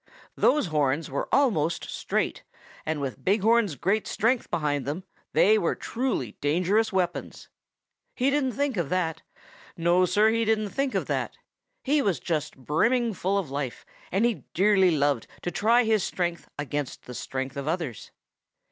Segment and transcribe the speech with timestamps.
[0.35, 2.43] Those horns were almost straight,
[2.87, 7.49] and with Big Horn's great strength behind them, they were truly dangerous weapons.
[8.15, 9.21] He didn't think of that.
[9.77, 11.37] No, Sir, he didn't think of that.
[11.83, 16.49] He was just brimming full of life, and he dearly loved to try his strength
[16.57, 18.09] against the strength of others.